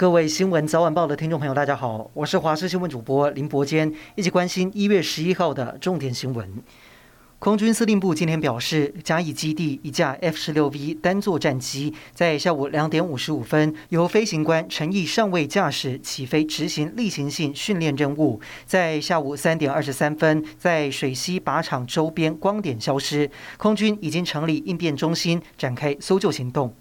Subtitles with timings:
[0.00, 6.50] 各位新闻早晚报的听众朋友，大家好，我是华视新闻主播林伯坚，一起关心一月十一号的重点新闻。
[7.38, 23.30] 空军司令部今天表示，嘉义基地一架 F 十六 V 单座战机在下午两点五十五分，由飞行官陈毅上尉驾驶起飞执行例行性训练任务，在下午三点二十三分，在水西靶场周边光点消失。
[23.58, 26.74] 空军已经成立应变中心，展开搜救行动。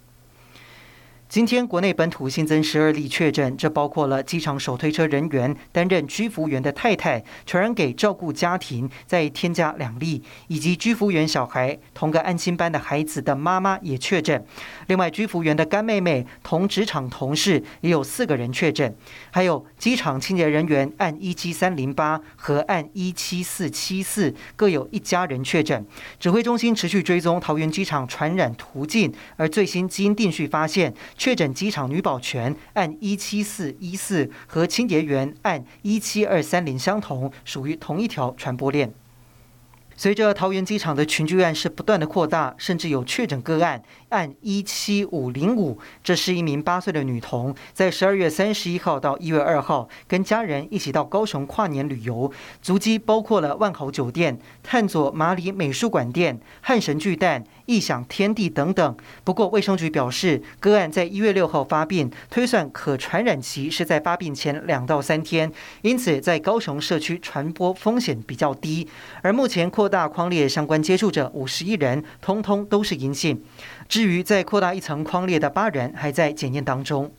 [1.30, 14.44] 今天国内本土新增十二例确诊，这包括了机场手推车人员担任居服员的太太传染给照顾家庭，再添加两例，以及居服员小孩同个安心班的孩子的妈妈也确诊。
[14.88, 18.96] 另外，居服员的干妹妹同职场同事也有四个人确诊，
[19.30, 25.86] 还有机场清洁人员按一七三零八和按一七四七四各有一家人确诊。
[26.20, 30.92] 指挥中心持续追踪桃园机场传染途径，而最新基因定序发现。
[31.20, 38.94] 确诊机场女保全按一七四一四和清洁员按一七二三零相同，属于同一条传播链。
[40.00, 43.84] 随着桃园机场的群聚案是不断的扩大，甚至有确诊个案。
[44.08, 58.98] 案一七五零五，这是一名八岁的女童，在十二月三十一号到一月二号，跟家人一起到高雄跨年旅游，足迹包括了万豪酒店、探索马里美术馆店、汉神巨蛋、异想天地等等。
[59.26, 68.88] 不过卫生局表示，个案在一月六号发病，推算可传染期是在发病前两到三天，因此在高雄社区传播风险比较低。
[69.22, 73.44] 而目前扩大框列相关接触者五十一人，通通都是阴性。
[73.88, 77.12] 至于再扩大一层框列的八人，还在检验当中。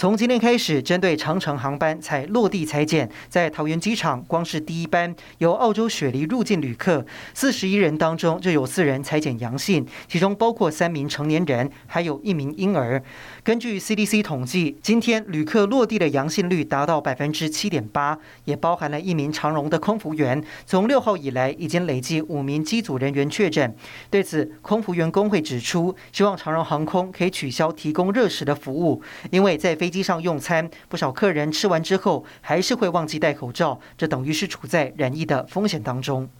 [0.00, 13.02] 从今天开始，针对长城航班采落地采检，在桃园机场，光是第一班由澳洲雪梨入境旅客四十一人当中，就有四人采检阳性，其中包括三名成年人，还有一名婴儿。
[13.44, 20.42] 根据 CDC 统计，今天旅客落地的阳性率达到百分之七点八，也包含了一名长荣的空服员。
[20.64, 23.76] 从六号以来，已经累计五名机组人员确诊。
[24.08, 36.30] 对此，空服员工会指出，希望长荣航空可以取消提供热食的服务，因为在飞飞机上用餐，不少客人吃完之后还是会忘记戴口罩，这等于是处在染疫的风险当中。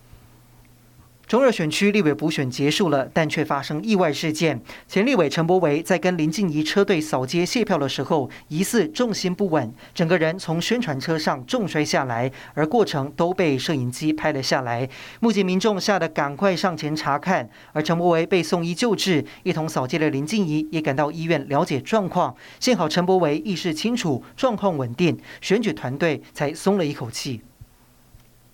[1.30, 4.60] 中二选区立委补选结束了，但却发生意外事件。
[4.88, 14.88] 前立委陈柏惟在跟林静怡车队扫街谢票的时候，疑似重心不稳，整个人从宣传车上重摔下来，而过程都被摄影机拍了下来。
[15.20, 22.34] 目击民众吓得赶快上前查看，而陈柏惟被送医救治，一同扫街的林静怡也赶到医院了解状况。
[22.58, 27.40] 幸好陈柏惟意识清楚，状况稳定，选举团队才松了一口气。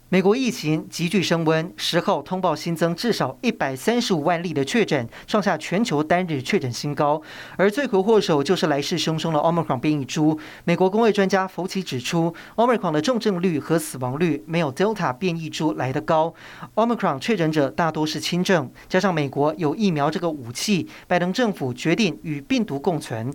[0.08, 7.20] 美国疫情急剧升温，十号通报新增至少一百三十五万例的确诊，创下全球单日确诊新高。
[7.56, 10.38] 而罪魁祸首就是来势汹汹的 Omicron 变异株。
[10.62, 16.32] 美国公卫专家福奇指出，Omicron 的重症率和死亡率没有 Delta 变异株来得高。
[16.76, 23.34] Omicron 确诊者大多是轻症，加上美国有疫苗这个武器，拜登政府决定与病毒共存。